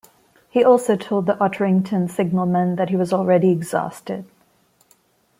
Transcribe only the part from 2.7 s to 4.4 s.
that he was already exhausted.